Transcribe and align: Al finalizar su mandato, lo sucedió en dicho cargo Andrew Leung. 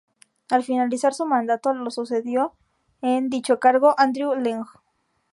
Al 0.49 0.63
finalizar 0.63 1.13
su 1.13 1.27
mandato, 1.27 1.75
lo 1.75 1.91
sucedió 1.91 2.53
en 3.03 3.29
dicho 3.29 3.59
cargo 3.59 3.93
Andrew 3.99 4.33
Leung. 4.33 4.65